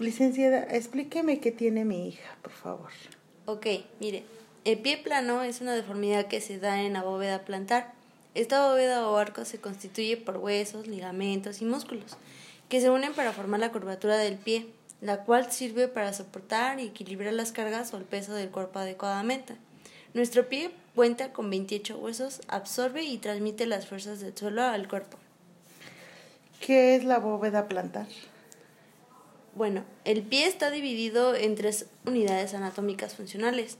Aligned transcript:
Licenciada, 0.00 0.66
explíqueme 0.70 1.40
qué 1.40 1.52
tiene 1.52 1.84
mi 1.84 2.08
hija, 2.08 2.36
por 2.40 2.52
favor. 2.52 2.90
Ok, 3.44 3.66
mire, 4.00 4.24
el 4.64 4.78
pie 4.78 4.96
plano 4.96 5.42
es 5.42 5.60
una 5.60 5.74
deformidad 5.74 6.26
que 6.26 6.40
se 6.40 6.58
da 6.58 6.80
en 6.80 6.94
la 6.94 7.02
bóveda 7.02 7.44
plantar. 7.44 7.92
Esta 8.34 8.66
bóveda 8.66 9.06
o 9.06 9.16
arco 9.18 9.44
se 9.44 9.60
constituye 9.60 10.16
por 10.16 10.38
huesos, 10.38 10.86
ligamentos 10.86 11.60
y 11.60 11.66
músculos 11.66 12.16
que 12.70 12.80
se 12.80 12.88
unen 12.88 13.12
para 13.12 13.32
formar 13.32 13.60
la 13.60 13.72
curvatura 13.72 14.16
del 14.16 14.38
pie, 14.38 14.68
la 15.02 15.24
cual 15.24 15.52
sirve 15.52 15.86
para 15.86 16.14
soportar 16.14 16.80
y 16.80 16.86
equilibrar 16.86 17.34
las 17.34 17.52
cargas 17.52 17.92
o 17.92 17.98
el 17.98 18.04
peso 18.04 18.32
del 18.32 18.48
cuerpo 18.48 18.78
adecuadamente. 18.78 19.56
Nuestro 20.14 20.48
pie 20.48 20.70
cuenta 20.94 21.32
con 21.34 21.50
28 21.50 21.98
huesos, 21.98 22.40
absorbe 22.48 23.02
y 23.02 23.18
transmite 23.18 23.66
las 23.66 23.86
fuerzas 23.86 24.20
del 24.20 24.34
suelo 24.34 24.62
al 24.62 24.88
cuerpo. 24.88 25.18
¿Qué 26.58 26.94
es 26.94 27.04
la 27.04 27.18
bóveda 27.18 27.68
plantar? 27.68 28.06
Bueno, 29.60 29.84
el 30.06 30.22
pie 30.22 30.46
está 30.46 30.70
dividido 30.70 31.34
en 31.34 31.54
tres 31.54 31.84
unidades 32.06 32.54
anatómicas 32.54 33.14
funcionales. 33.14 33.76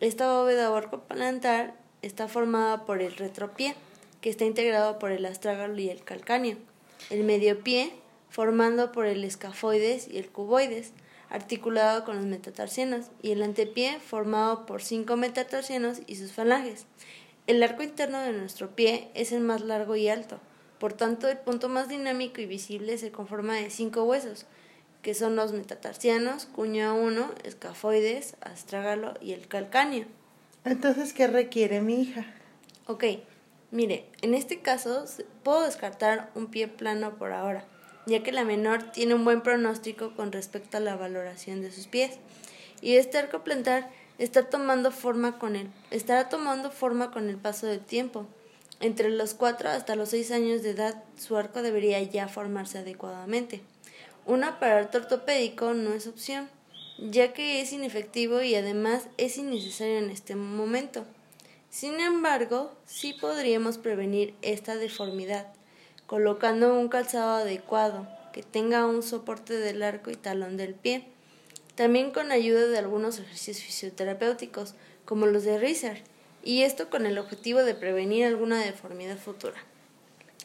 Esta 0.00 0.30
bóveda 0.30 0.70
plantar 1.08 1.72
está 2.02 2.28
formada 2.28 2.84
por 2.84 3.00
el 3.00 3.16
retropié, 3.16 3.74
que 4.20 4.28
está 4.28 4.44
integrado 4.44 4.98
por 4.98 5.12
el 5.12 5.24
astrágalo 5.24 5.80
y 5.80 5.88
el 5.88 6.04
calcáneo, 6.04 6.58
el 7.08 7.24
medio 7.24 7.60
pie, 7.60 7.94
formando 8.28 8.92
por 8.92 9.06
el 9.06 9.24
escafoides 9.24 10.08
y 10.08 10.18
el 10.18 10.28
cuboides, 10.28 10.92
articulado 11.30 12.04
con 12.04 12.16
los 12.16 12.26
metatarsianos, 12.26 13.06
y 13.22 13.30
el 13.30 13.42
antepié 13.42 14.00
formado 14.00 14.66
por 14.66 14.82
cinco 14.82 15.16
metatarsianos 15.16 16.00
y 16.06 16.16
sus 16.16 16.32
falanges. 16.32 16.84
El 17.46 17.62
arco 17.62 17.82
interno 17.82 18.20
de 18.20 18.32
nuestro 18.32 18.76
pie 18.76 19.08
es 19.14 19.32
el 19.32 19.40
más 19.40 19.62
largo 19.62 19.96
y 19.96 20.06
alto, 20.06 20.38
por 20.78 20.92
tanto 20.92 21.28
el 21.28 21.38
punto 21.38 21.70
más 21.70 21.88
dinámico 21.88 22.42
y 22.42 22.46
visible 22.46 22.98
se 22.98 23.10
conforma 23.10 23.54
de 23.54 23.70
cinco 23.70 24.04
huesos, 24.04 24.44
que 25.04 25.14
son 25.14 25.36
los 25.36 25.52
metatarsianos, 25.52 26.46
cuña 26.46 26.92
1, 26.92 27.34
escafoides, 27.44 28.34
astrágalo 28.40 29.14
y 29.20 29.34
el 29.34 29.46
calcáneo. 29.46 30.06
Entonces, 30.64 31.12
¿qué 31.12 31.28
requiere 31.28 31.80
mi 31.80 32.00
hija? 32.00 32.26
Ok, 32.88 33.04
mire, 33.70 34.06
en 34.22 34.34
este 34.34 34.58
caso 34.58 35.04
puedo 35.44 35.62
descartar 35.62 36.32
un 36.34 36.48
pie 36.48 36.66
plano 36.66 37.14
por 37.14 37.32
ahora 37.32 37.64
ya 38.06 38.22
que 38.22 38.32
la 38.32 38.44
menor 38.44 38.92
tiene 38.92 39.14
un 39.14 39.24
buen 39.24 39.42
pronóstico 39.42 40.14
con 40.14 40.32
respecto 40.32 40.76
a 40.76 40.80
la 40.80 40.96
valoración 40.96 41.62
de 41.62 41.72
sus 41.72 41.86
pies. 41.86 42.12
Y 42.80 42.96
este 42.96 43.18
arco 43.18 43.44
plantar 43.44 43.90
está 44.18 44.48
tomando 44.50 44.90
forma 44.90 45.38
con 45.38 45.56
el, 45.56 45.68
estará 45.90 46.28
tomando 46.28 46.70
forma 46.70 47.10
con 47.10 47.28
el 47.28 47.36
paso 47.36 47.66
del 47.66 47.80
tiempo. 47.80 48.26
Entre 48.80 49.08
los 49.08 49.34
4 49.34 49.70
hasta 49.70 49.96
los 49.96 50.10
6 50.10 50.30
años 50.32 50.62
de 50.62 50.70
edad, 50.70 51.02
su 51.16 51.36
arco 51.36 51.62
debería 51.62 52.02
ya 52.02 52.28
formarse 52.28 52.78
adecuadamente. 52.78 53.62
Un 54.26 54.42
aparato 54.42 54.98
ortopédico 54.98 55.74
no 55.74 55.92
es 55.92 56.06
opción, 56.06 56.48
ya 56.98 57.32
que 57.32 57.60
es 57.60 57.72
inefectivo 57.72 58.40
y 58.40 58.54
además 58.54 59.06
es 59.18 59.36
innecesario 59.36 59.98
en 59.98 60.10
este 60.10 60.34
momento. 60.34 61.04
Sin 61.68 62.00
embargo, 62.00 62.72
sí 62.86 63.12
podríamos 63.12 63.78
prevenir 63.78 64.34
esta 64.40 64.76
deformidad 64.76 65.48
colocando 66.06 66.78
un 66.78 66.88
calzado 66.88 67.34
adecuado 67.34 68.06
que 68.32 68.42
tenga 68.42 68.86
un 68.86 69.02
soporte 69.02 69.54
del 69.54 69.82
arco 69.82 70.10
y 70.10 70.16
talón 70.16 70.56
del 70.56 70.74
pie, 70.74 71.04
también 71.74 72.10
con 72.10 72.32
ayuda 72.32 72.66
de 72.66 72.78
algunos 72.78 73.18
ejercicios 73.18 73.58
fisioterapéuticos 73.58 74.74
como 75.04 75.26
los 75.26 75.44
de 75.44 75.58
Riser, 75.58 76.02
y 76.42 76.62
esto 76.62 76.90
con 76.90 77.06
el 77.06 77.18
objetivo 77.18 77.62
de 77.62 77.74
prevenir 77.74 78.26
alguna 78.26 78.60
deformidad 78.60 79.16
futura. 79.16 79.56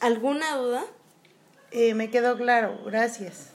¿Alguna 0.00 0.56
duda? 0.56 0.84
Eh, 1.70 1.94
me 1.94 2.10
quedó 2.10 2.36
claro, 2.36 2.80
gracias. 2.84 3.52